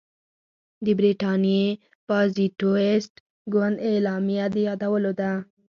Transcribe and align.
د 0.85 0.87
برټانیې 0.99 1.65
پازیټویسټ 2.07 3.13
ګوند 3.53 3.77
اعلامیه 3.89 4.45
د 4.53 4.55
یادولو 4.67 5.11
ده. 5.19 5.31